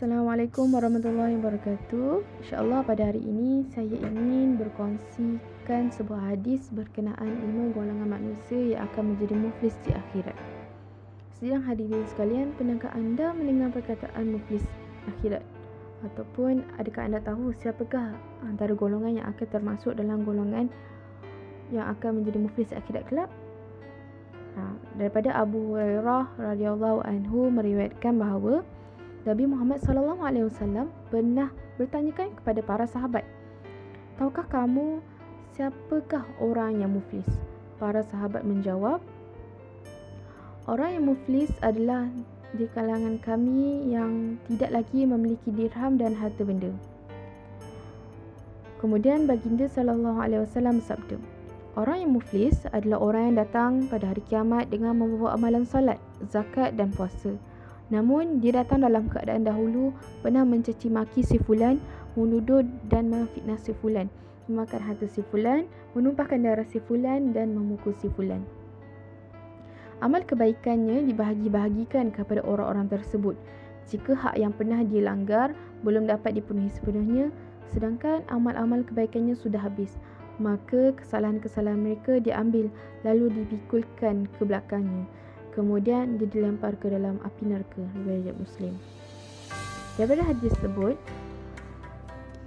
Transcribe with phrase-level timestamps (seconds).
[0.00, 2.24] Assalamualaikum warahmatullahi wabarakatuh.
[2.40, 9.12] InsyaAllah pada hari ini saya ingin berkongsikan sebuah hadis berkenaan lima golongan manusia yang akan
[9.12, 10.32] menjadi muflis di akhirat.
[11.36, 14.64] Sedang hadirin sekalian, pernahkah anda mendengar perkataan muflis
[15.04, 15.44] akhirat?
[16.08, 18.16] Ataupun adakah anda tahu siapakah
[18.48, 20.72] antara golongan yang akan termasuk dalam golongan
[21.68, 23.28] yang akan menjadi muflis akhirat kelak?
[24.56, 24.64] Ha,
[24.96, 28.64] daripada Abu Hurairah radhiyallahu anhu meriwayatkan bahawa
[29.28, 33.24] Nabi Muhammad sallallahu alaihi wasallam pernah bertanyakan kepada para sahabat,
[34.16, 35.04] "Tahukah kamu
[35.52, 37.28] siapakah orang yang muflis?"
[37.76, 39.04] Para sahabat menjawab,
[40.64, 42.08] "Orang yang muflis adalah
[42.56, 46.72] di kalangan kami yang tidak lagi memiliki dirham dan harta benda."
[48.80, 51.20] Kemudian baginda sallallahu alaihi wasallam bersabda,
[51.78, 56.74] Orang yang muflis adalah orang yang datang pada hari kiamat dengan membawa amalan salat, zakat
[56.74, 57.38] dan puasa.
[57.90, 59.90] Namun, dia datang dalam keadaan dahulu
[60.22, 61.82] pernah mencaci maki si fulan,
[62.14, 64.06] menuduh dan memfitnah si fulan,
[64.46, 68.42] memakan harta si fulan, menumpahkan darah si fulan dan memukul si fulan.
[70.00, 73.36] Amal kebaikannya dibahagi-bahagikan kepada orang-orang tersebut.
[73.90, 75.52] Jika hak yang pernah dia langgar
[75.84, 77.28] belum dapat dipenuhi sepenuhnya,
[77.74, 79.98] sedangkan amal-amal kebaikannya sudah habis,
[80.40, 82.72] maka kesalahan-kesalahan mereka diambil
[83.04, 85.04] lalu dipikulkan ke belakangnya.
[85.60, 88.80] Kemudian dia dilempar ke dalam api neraka riwayat Muslim.
[90.00, 90.96] Daripada hadis tersebut,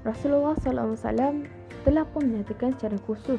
[0.01, 1.45] Rasulullah SAW
[1.85, 3.37] telah pun menyatakan secara khusus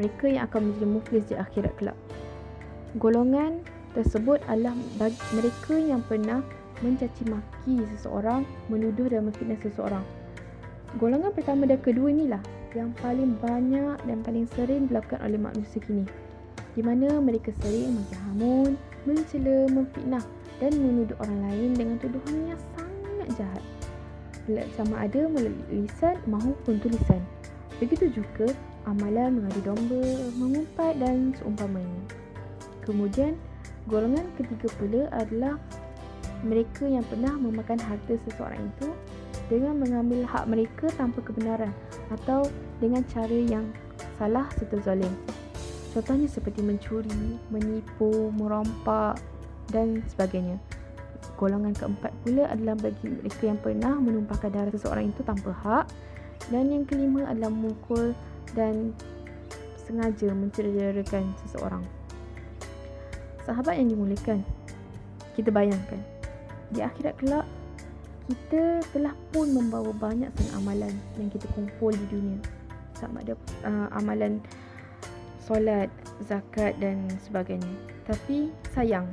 [0.00, 1.98] mereka yang akan menjadi muflis di akhirat kelak.
[2.96, 3.60] Golongan
[3.92, 6.40] tersebut adalah bagi mereka yang pernah
[6.80, 10.04] mencaci maki seseorang, menuduh dan memfitnah seseorang.
[10.96, 12.40] Golongan pertama dan kedua inilah
[12.72, 16.08] yang paling banyak dan paling sering dilakukan oleh manusia kini
[16.78, 20.22] di mana mereka sering menjahamun, mencela, memfitnah
[20.62, 23.64] dan menuduh orang lain dengan tuduhan yang sangat jahat
[24.78, 27.20] sama ada melalui lisan maupun tulisan.
[27.82, 28.54] Begitu juga
[28.86, 30.06] amalan mengadu domba,
[30.38, 32.02] mengumpat dan seumpamanya.
[32.86, 33.36] Kemudian,
[33.90, 35.60] golongan ketiga pula adalah
[36.46, 38.88] mereka yang pernah memakan harta seseorang itu
[39.50, 41.74] dengan mengambil hak mereka tanpa kebenaran
[42.14, 42.46] atau
[42.78, 43.66] dengan cara yang
[44.16, 45.12] salah serta zalim.
[45.92, 49.18] Contohnya seperti mencuri, menipu, merompak
[49.72, 50.60] dan sebagainya.
[51.38, 55.86] Golongan keempat pula adalah bagi mereka yang pernah menumpahkan darah seseorang itu tanpa hak
[56.50, 58.14] dan yang kelima adalah memukul
[58.52, 58.94] dan
[59.86, 61.82] sengaja mencederakan seseorang.
[63.46, 64.44] Sahabat yang dimuliakan,
[65.38, 66.00] kita bayangkan
[66.68, 67.46] di akhirat kelak
[68.28, 72.36] kita telah pun membawa banyak sangat amalan yang kita kumpul di dunia
[72.92, 73.32] sama ada
[73.64, 74.36] uh, amalan
[75.48, 75.88] solat,
[76.28, 77.72] zakat dan sebagainya.
[78.04, 79.08] Tapi sayang,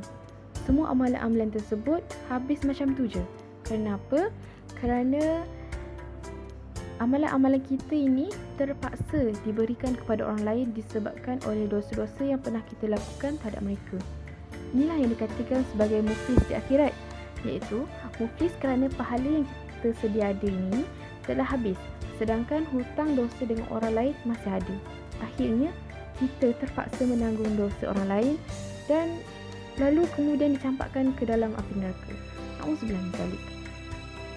[0.67, 3.23] semua amalan-amalan tersebut habis macam tu je.
[3.63, 4.29] Kenapa?
[4.75, 5.47] Kerana
[6.99, 8.27] amalan-amalan kita ini
[8.59, 13.97] terpaksa diberikan kepada orang lain disebabkan oleh dosa-dosa yang pernah kita lakukan terhadap mereka.
[14.75, 16.93] Inilah yang dikatakan sebagai muflis di akhirat
[17.45, 17.85] iaitu
[18.17, 19.45] muflis kerana pahala yang
[19.79, 20.81] kita sedia ada ini
[21.23, 21.77] telah habis
[22.17, 24.75] sedangkan hutang dosa dengan orang lain masih ada.
[25.23, 25.71] Akhirnya
[26.19, 28.35] kita terpaksa menanggung dosa orang lain
[28.87, 29.19] dan
[29.75, 32.13] lalu kemudian dicampakkan ke dalam api neraka.
[32.63, 33.43] Nauzubillah min zalik.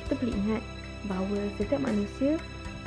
[0.05, 0.63] Kita perlu ingat
[1.07, 2.33] bahawa setiap manusia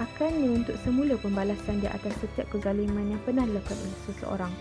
[0.01, 4.53] akan menuntut semula pembalasan di atas setiap kezaliman yang pernah dilakukan oleh seseorang.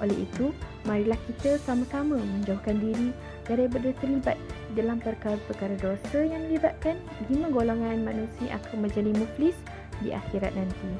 [0.00, 0.50] Oleh itu,
[0.88, 3.12] marilah kita sama-sama menjauhkan diri
[3.44, 4.40] daripada terlibat
[4.72, 6.96] dalam perkara-perkara dosa yang melibatkan
[7.28, 9.54] lima golongan manusia akan menjadi muflis
[10.00, 10.90] di akhirat nanti.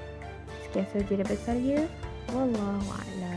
[0.68, 1.78] Sekian sahaja daripada saya.
[2.32, 3.33] 我乐坏了